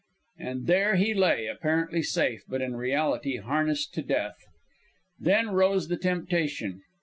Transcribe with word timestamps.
And 0.39 0.65
there 0.65 0.95
he 0.95 1.13
lay, 1.13 1.45
apparently 1.45 2.01
safe, 2.01 2.41
but 2.49 2.59
in 2.59 2.75
reality 2.75 3.37
harnessed 3.37 3.93
to 3.93 4.01
death. 4.01 4.33
Then 5.19 5.49
rose 5.51 5.89
the 5.89 5.97
temptation. 5.97 6.81